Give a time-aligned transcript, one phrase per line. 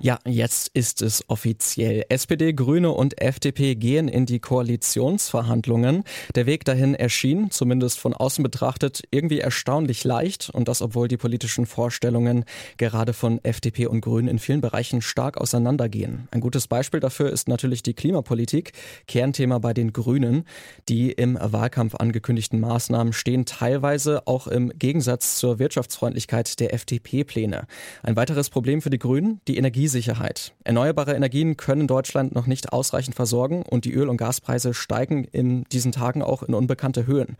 [0.00, 2.04] Ja, jetzt ist es offiziell.
[2.08, 6.04] SPD, Grüne und FDP gehen in die Koalitionsverhandlungen.
[6.36, 11.16] Der Weg dahin erschien, zumindest von außen betrachtet, irgendwie erstaunlich leicht und das obwohl die
[11.16, 12.44] politischen Vorstellungen
[12.76, 16.28] gerade von FDP und Grünen in vielen Bereichen stark auseinandergehen.
[16.30, 18.70] Ein gutes Beispiel dafür ist natürlich die Klimapolitik,
[19.08, 20.44] Kernthema bei den Grünen.
[20.88, 27.66] Die im Wahlkampf angekündigten Maßnahmen stehen teilweise auch im Gegensatz zur Wirtschaftsfreundlichkeit der FDP-Pläne.
[28.04, 30.52] Ein weiteres Problem für die Grünen, die Energie Energiesicherheit.
[30.64, 35.64] Erneuerbare Energien können Deutschland noch nicht ausreichend versorgen und die Öl- und Gaspreise steigen in
[35.72, 37.36] diesen Tagen auch in unbekannte Höhen.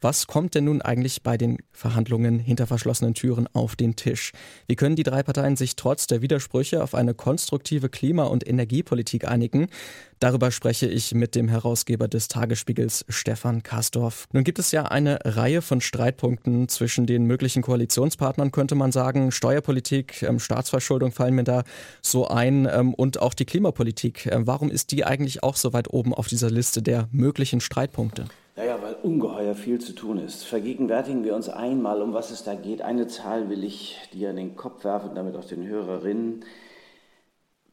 [0.00, 4.32] Was kommt denn nun eigentlich bei den Verhandlungen hinter verschlossenen Türen auf den Tisch?
[4.66, 9.28] Wie können die drei Parteien sich trotz der Widersprüche auf eine konstruktive Klima- und Energiepolitik
[9.28, 9.68] einigen?
[10.22, 14.28] Darüber spreche ich mit dem Herausgeber des Tagesspiegels Stefan Kastorf.
[14.32, 19.32] Nun gibt es ja eine Reihe von Streitpunkten zwischen den möglichen Koalitionspartnern, könnte man sagen.
[19.32, 21.64] Steuerpolitik, ähm, Staatsverschuldung fallen mir da
[22.02, 24.26] so ein ähm, und auch die Klimapolitik.
[24.26, 28.26] Ähm, warum ist die eigentlich auch so weit oben auf dieser Liste der möglichen Streitpunkte?
[28.54, 30.44] Naja, weil ungeheuer viel zu tun ist.
[30.44, 32.80] Vergegenwärtigen wir uns einmal, um was es da geht.
[32.80, 36.44] Eine Zahl will ich dir in den Kopf werfen, damit auch den Hörerinnen.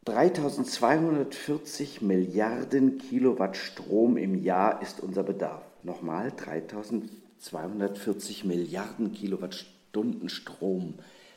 [0.09, 5.61] 3240 Milliarden Kilowatt Strom im Jahr ist unser Bedarf.
[5.83, 10.95] Nochmal, 3240 Milliarden Kilowattstunden Strom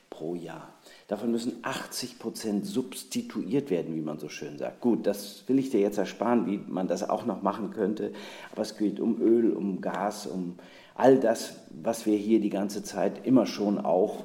[0.08, 0.72] pro Jahr.
[1.06, 4.80] Davon müssen 80 Prozent substituiert werden, wie man so schön sagt.
[4.80, 8.14] Gut, das will ich dir jetzt ersparen, wie man das auch noch machen könnte.
[8.52, 10.54] Aber es geht um Öl, um Gas, um
[10.94, 14.22] all das, was wir hier die ganze Zeit immer schon auch äh,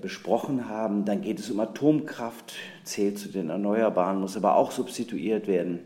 [0.00, 1.04] besprochen haben.
[1.04, 5.80] Dann geht es um Atomkraft, zählt zu den Erneuerbaren, muss aber auch substituiert werden.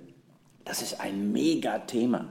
[0.64, 2.26] Das ist ein Megathema.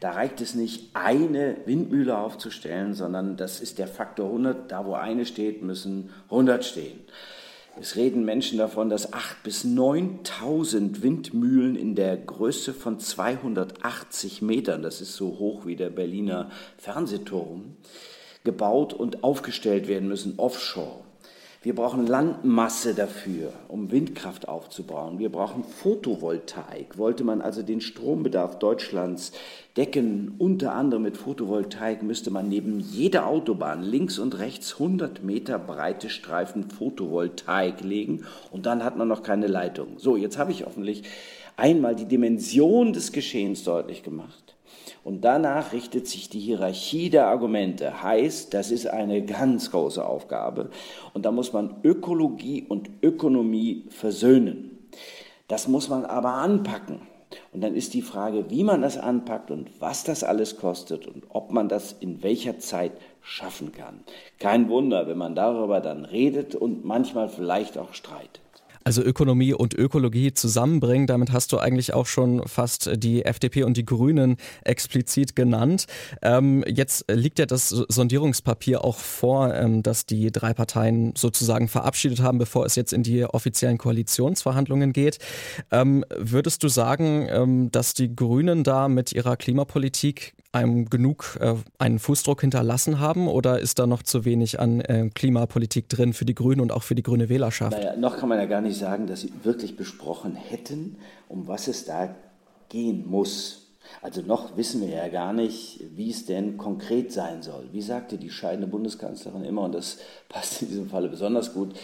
[0.00, 4.70] Da reicht es nicht, eine Windmühle aufzustellen, sondern das ist der Faktor 100.
[4.70, 6.98] Da, wo eine steht, müssen 100 stehen.
[7.80, 14.82] Es reden Menschen davon, dass 8.000 bis 9.000 Windmühlen in der Größe von 280 Metern,
[14.82, 17.76] das ist so hoch wie der Berliner Fernsehturm,
[18.48, 21.04] gebaut und aufgestellt werden müssen offshore.
[21.60, 25.18] Wir brauchen Landmasse dafür, um Windkraft aufzubauen.
[25.18, 26.96] Wir brauchen Photovoltaik.
[26.96, 29.32] Wollte man also den Strombedarf Deutschlands
[29.76, 35.58] decken, unter anderem mit Photovoltaik, müsste man neben jeder Autobahn links und rechts 100 Meter
[35.58, 39.98] breite Streifen Photovoltaik legen und dann hat man noch keine Leitung.
[39.98, 41.02] So, jetzt habe ich hoffentlich
[41.58, 44.54] einmal die Dimension des Geschehens deutlich gemacht.
[45.08, 48.02] Und danach richtet sich die Hierarchie der Argumente.
[48.02, 50.68] Heißt, das ist eine ganz große Aufgabe.
[51.14, 54.86] Und da muss man Ökologie und Ökonomie versöhnen.
[55.46, 57.00] Das muss man aber anpacken.
[57.54, 61.24] Und dann ist die Frage, wie man das anpackt und was das alles kostet und
[61.30, 62.92] ob man das in welcher Zeit
[63.22, 64.00] schaffen kann.
[64.38, 68.42] Kein Wunder, wenn man darüber dann redet und manchmal vielleicht auch streitet.
[68.88, 73.76] Also Ökonomie und Ökologie zusammenbringen, damit hast du eigentlich auch schon fast die FDP und
[73.76, 75.84] die Grünen explizit genannt.
[76.22, 82.20] Ähm, jetzt liegt ja das Sondierungspapier auch vor, ähm, das die drei Parteien sozusagen verabschiedet
[82.20, 85.18] haben, bevor es jetzt in die offiziellen Koalitionsverhandlungen geht.
[85.70, 91.54] Ähm, würdest du sagen, ähm, dass die Grünen da mit ihrer Klimapolitik einem genug äh,
[91.78, 96.24] einen Fußdruck hinterlassen haben oder ist da noch zu wenig an äh, Klimapolitik drin für
[96.24, 97.76] die Grünen und auch für die grüne Wählerschaft?
[97.76, 100.96] Naja, noch kann man ja gar nicht sagen, dass sie wirklich besprochen hätten,
[101.28, 102.14] um was es da
[102.68, 103.66] gehen muss.
[104.02, 107.68] Also noch wissen wir ja gar nicht, wie es denn konkret sein soll.
[107.72, 109.98] Wie sagte die scheidende Bundeskanzlerin immer, und das
[110.28, 111.74] passt in diesem Falle besonders gut,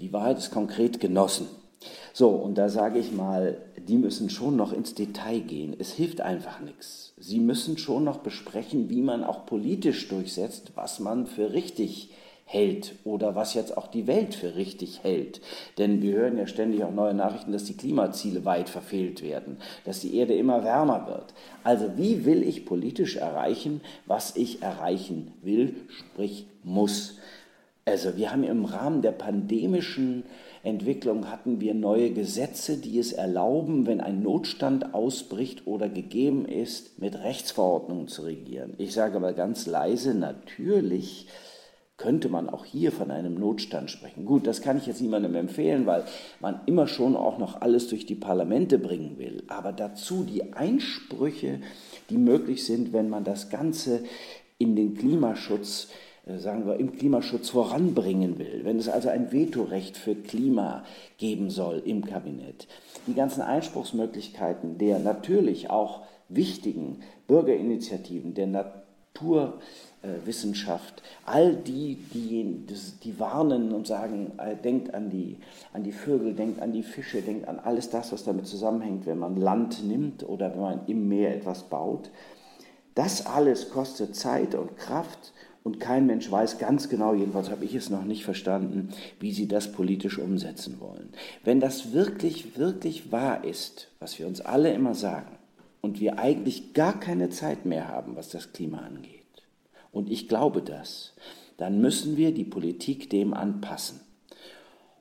[0.00, 1.46] die Wahrheit ist konkret genossen.
[2.14, 3.58] So, und da sage ich mal,
[3.88, 5.74] die müssen schon noch ins Detail gehen.
[5.78, 7.12] Es hilft einfach nichts.
[7.18, 12.10] Sie müssen schon noch besprechen, wie man auch politisch durchsetzt, was man für richtig
[12.46, 15.40] hält oder was jetzt auch die Welt für richtig hält.
[15.78, 20.00] Denn wir hören ja ständig auch neue Nachrichten, dass die Klimaziele weit verfehlt werden, dass
[20.00, 21.34] die Erde immer wärmer wird.
[21.62, 27.18] Also wie will ich politisch erreichen, was ich erreichen will, sprich muss.
[27.94, 30.24] Also wir haben im Rahmen der pandemischen
[30.64, 36.98] Entwicklung hatten wir neue Gesetze, die es erlauben, wenn ein Notstand ausbricht oder gegeben ist,
[36.98, 38.74] mit Rechtsverordnungen zu regieren.
[38.78, 41.28] Ich sage aber ganz leise, natürlich
[41.96, 44.24] könnte man auch hier von einem Notstand sprechen.
[44.24, 46.02] Gut, das kann ich jetzt niemandem empfehlen, weil
[46.40, 49.44] man immer schon auch noch alles durch die Parlamente bringen will.
[49.46, 51.60] Aber dazu die Einsprüche,
[52.10, 54.02] die möglich sind, wenn man das Ganze
[54.58, 59.96] in den Klimaschutz äh, sagen wir, im Klimaschutz voranbringen will, wenn es also ein Vetorecht
[59.96, 60.84] für Klima
[61.18, 62.66] geben soll im Kabinett,
[63.06, 69.60] die ganzen Einspruchsmöglichkeiten der natürlich auch wichtigen Bürgerinitiativen, der Natur
[70.02, 72.66] äh, Wissenschaft, all die, die,
[73.02, 75.36] die warnen und sagen, äh, denkt an die,
[75.74, 79.18] an die Vögel, denkt an die Fische, denkt an alles das, was damit zusammenhängt, wenn
[79.18, 82.10] man Land nimmt oder wenn man im Meer etwas baut.
[82.94, 85.32] Das alles kostet Zeit und Kraft
[85.64, 89.48] und kein Mensch weiß ganz genau, jedenfalls habe ich es noch nicht verstanden, wie sie
[89.48, 91.08] das politisch umsetzen wollen.
[91.42, 95.38] Wenn das wirklich, wirklich wahr ist, was wir uns alle immer sagen,
[95.80, 99.22] und wir eigentlich gar keine Zeit mehr haben, was das Klima angeht,
[99.90, 101.14] und ich glaube das,
[101.56, 104.00] dann müssen wir die Politik dem anpassen.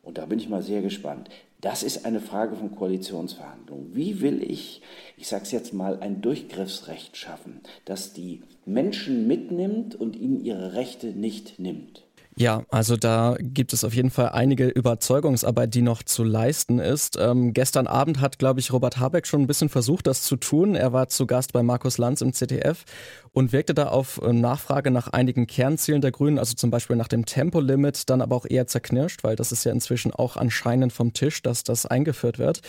[0.04, 1.30] Und da bin ich mal sehr gespannt.
[1.62, 3.96] Das ist eine Frage von Koalitionsverhandlungen.
[3.96, 4.82] Wie will ich,
[5.18, 10.74] ich sage es jetzt mal, ein Durchgriffsrecht schaffen, das die Menschen mitnimmt und ihnen ihre
[10.74, 12.04] Rechte nicht nimmt?
[12.35, 17.15] Ja, also da gibt es auf jeden Fall einige Überzeugungsarbeit, die noch zu leisten ist.
[17.19, 20.74] Ähm, gestern Abend hat, glaube ich, Robert Habeck schon ein bisschen versucht, das zu tun.
[20.74, 22.85] Er war zu Gast bei Markus Lanz im ZDF
[23.33, 27.07] und wirkte da auf äh, Nachfrage nach einigen Kernzielen der Grünen, also zum Beispiel nach
[27.07, 31.13] dem Tempolimit, dann aber auch eher zerknirscht, weil das ist ja inzwischen auch anscheinend vom
[31.13, 32.62] Tisch, dass das eingeführt wird.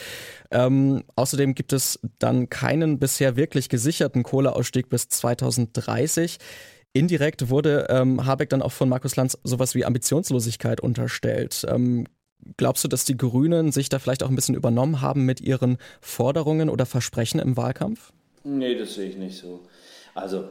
[0.50, 6.38] Ähm, außerdem gibt es dann keinen bisher wirklich gesicherten Kohleausstieg bis 2030.
[6.94, 11.66] Indirekt wurde ähm, Habeck dann auch von Markus Lanz sowas wie Ambitionslosigkeit unterstellt.
[11.68, 12.06] Ähm,
[12.56, 15.76] glaubst du, dass die Grünen sich da vielleicht auch ein bisschen übernommen haben mit ihren
[16.00, 18.12] Forderungen oder Versprechen im Wahlkampf?
[18.44, 19.60] Nee, das sehe ich nicht so.
[20.14, 20.48] Also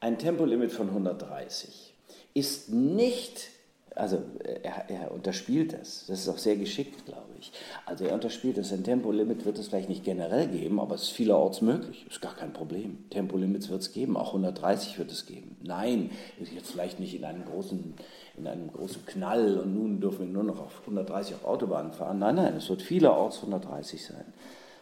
[0.00, 1.94] ein Tempolimit von 130
[2.34, 3.48] ist nicht
[3.96, 4.22] also
[4.62, 6.04] er, er, unterspielt das.
[6.06, 7.52] Das ist auch sehr geschickt, glaube ich.
[7.84, 8.72] Also er unterspielt das.
[8.72, 12.06] Ein Tempolimit wird es vielleicht nicht generell geben, aber es ist vielerorts möglich.
[12.08, 13.08] Ist gar kein Problem.
[13.10, 15.56] Tempolimits wird es geben, auch 130 wird es geben.
[15.62, 17.94] Nein, jetzt vielleicht nicht in einem großen,
[18.36, 22.18] in einem großen Knall und nun dürfen wir nur noch auf 130 auf Autobahnen fahren.
[22.18, 24.32] Nein, nein, es wird vielerorts 130 sein.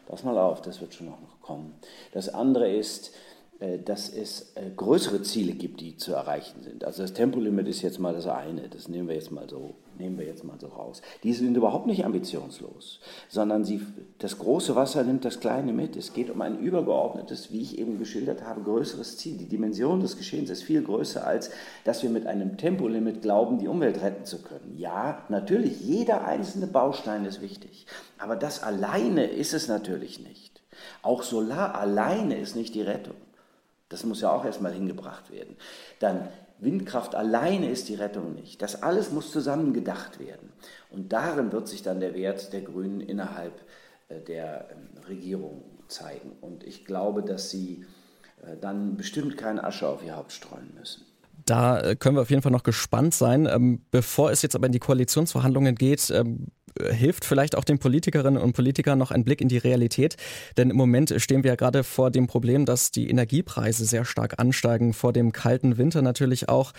[0.06, 1.74] Pass mal auf, das wird schon noch kommen.
[2.12, 3.12] Das andere ist,
[3.84, 6.84] dass es äh, größere Ziele gibt, die zu erreichen sind.
[6.84, 10.18] Also das Tempolimit ist jetzt mal das eine, das nehmen wir jetzt mal so, nehmen
[10.18, 11.02] wir jetzt mal so raus.
[11.22, 13.80] Die sind überhaupt nicht ambitionslos, sondern sie,
[14.18, 15.96] das große Wasser nimmt das kleine mit.
[15.96, 19.38] Es geht um ein übergeordnetes, wie ich eben geschildert habe, größeres Ziel.
[19.38, 21.50] Die Dimension des Geschehens ist viel größer, als
[21.84, 24.74] dass wir mit einem Tempolimit glauben, die Umwelt retten zu können.
[24.76, 27.86] Ja, natürlich, jeder einzelne Baustein ist wichtig,
[28.18, 30.60] aber das alleine ist es natürlich nicht.
[31.02, 33.14] Auch Solar alleine ist nicht die Rettung.
[33.94, 35.54] Das muss ja auch erstmal hingebracht werden.
[36.00, 38.60] Dann Windkraft alleine ist die Rettung nicht.
[38.60, 40.52] Das alles muss zusammen gedacht werden.
[40.90, 43.52] Und darin wird sich dann der Wert der Grünen innerhalb
[44.08, 46.32] äh, der ähm, Regierung zeigen.
[46.40, 47.84] Und ich glaube, dass sie
[48.42, 51.04] äh, dann bestimmt keine Asche auf ihr Haupt streuen müssen.
[51.46, 53.46] Da äh, können wir auf jeden Fall noch gespannt sein.
[53.46, 56.48] Ähm, bevor es jetzt aber in die Koalitionsverhandlungen geht, ähm,
[56.90, 60.16] hilft vielleicht auch den Politikerinnen und Politikern noch ein Blick in die Realität.
[60.56, 64.38] Denn im Moment stehen wir ja gerade vor dem Problem, dass die Energiepreise sehr stark
[64.38, 66.72] ansteigen, vor dem kalten Winter natürlich auch.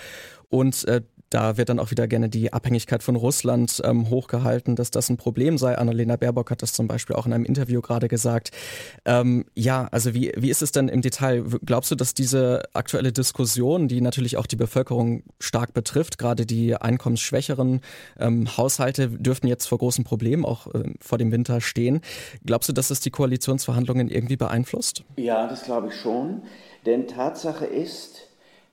[0.50, 4.92] Und äh, da wird dann auch wieder gerne die Abhängigkeit von Russland ähm, hochgehalten, dass
[4.92, 5.77] das ein Problem sei.
[5.77, 8.51] Annalena Baerbock hat das zum Beispiel auch in einem Interview gerade gesagt.
[9.06, 11.44] Ähm, ja, also wie, wie ist es denn im Detail?
[11.66, 16.75] Glaubst du, dass diese aktuelle Diskussion, die natürlich auch die Bevölkerung stark betrifft, gerade die
[16.75, 17.81] einkommensschwächeren
[18.19, 22.01] ähm, Haushalte dürften jetzt vor großen Problemen auch äh, vor dem Winter stehen.
[22.45, 25.04] Glaubst du, dass es die Koalitionsverhandlungen irgendwie beeinflusst?
[25.18, 26.44] Ja, das glaube ich schon.
[26.86, 28.25] Denn Tatsache ist,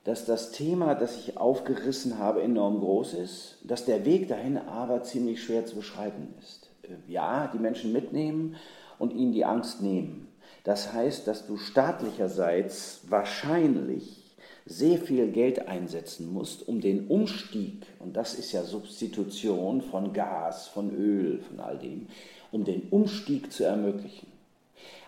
[0.05, 5.03] dass das Thema, das ich aufgerissen habe, enorm groß ist, dass der Weg dahin aber
[5.03, 6.71] ziemlich schwer zu beschreiben ist.
[6.82, 8.56] Äh, ja, die Menschen mitnehmen
[8.99, 10.29] und ihnen die Angst nehmen.
[10.65, 18.17] Das heißt, dass du staatlicherseits wahrscheinlich sehr viel Geld einsetzen musst, um den Umstieg, und
[18.17, 22.06] das ist ja Substitution von Gas, von Öl, von all dem,
[22.53, 24.29] um den Umstieg zu ermöglichen.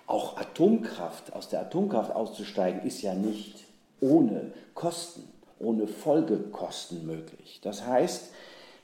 [0.07, 3.65] Auch Atomkraft, aus der Atomkraft auszusteigen, ist ja nicht
[4.01, 5.23] ohne Kosten,
[5.59, 7.61] ohne Folgekosten möglich.
[7.63, 8.33] Das heißt,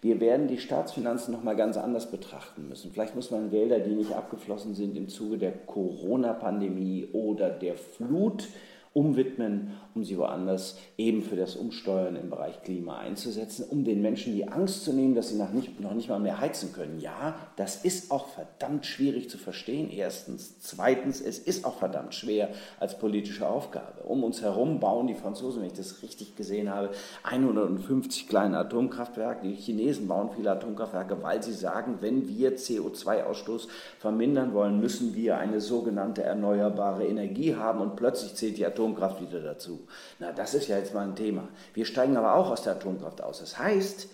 [0.02, 2.90] wir werden die Staatsfinanzen nochmal ganz anders betrachten müssen.
[2.90, 8.48] Vielleicht muss man Gelder, die nicht abgeflossen sind im Zuge der Corona-Pandemie oder der Flut,
[8.92, 14.34] umwidmen, um sie woanders eben für das Umsteuern im Bereich Klima einzusetzen, um den Menschen
[14.34, 16.98] die Angst zu nehmen, dass sie noch nicht, noch nicht mal mehr heizen können.
[16.98, 20.58] Ja, das ist auch verdammt schwierig zu verstehen, erstens.
[20.58, 22.48] Zweitens, es ist auch verdammt schwer
[22.80, 24.02] als politische Aufgabe.
[24.02, 26.90] Um uns herum bauen die Franzosen, wenn ich das richtig gesehen habe,
[27.22, 29.46] 150 kleine Atomkraftwerke.
[29.46, 33.68] Die Chinesen bauen viele Atomkraftwerke, weil sie sagen, wenn wir CO2-Ausstoß
[34.00, 39.20] vermindern wollen, müssen wir eine sogenannte erneuerbare Energie haben und plötzlich zählt die Atomkraft Atomkraft
[39.20, 39.86] wieder dazu.
[40.18, 41.48] Na, das ist ja jetzt mal ein Thema.
[41.74, 43.40] Wir steigen aber auch aus der Atomkraft aus.
[43.40, 44.08] Das heißt,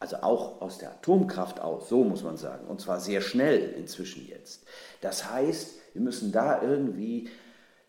[0.00, 4.26] also auch aus der Atomkraft aus, so muss man sagen, und zwar sehr schnell inzwischen
[4.28, 4.64] jetzt.
[5.00, 7.28] Das heißt, wir müssen da irgendwie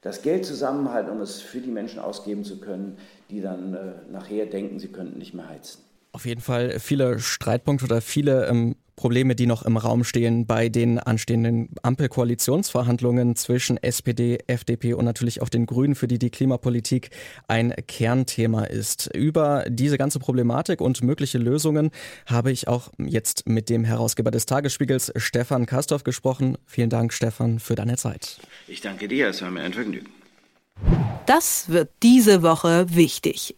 [0.01, 2.98] das Geld zusammenhalten, um es für die Menschen ausgeben zu können,
[3.32, 5.82] die dann äh, nachher denken, sie könnten nicht mehr heizen.
[6.12, 10.70] Auf jeden Fall viele Streitpunkte oder viele ähm, Probleme, die noch im Raum stehen bei
[10.70, 17.10] den anstehenden Ampelkoalitionsverhandlungen zwischen SPD, FDP und natürlich auch den Grünen, für die die Klimapolitik
[17.48, 19.10] ein Kernthema ist.
[19.14, 21.92] Über diese ganze Problematik und mögliche Lösungen
[22.26, 26.58] habe ich auch jetzt mit dem Herausgeber des Tagesspiegels, Stefan Kastorf, gesprochen.
[26.66, 28.40] Vielen Dank, Stefan, für deine Zeit.
[28.68, 30.10] Ich danke dir, es war mir ein Vergnügen.
[31.26, 33.56] Das wird diese Woche wichtig.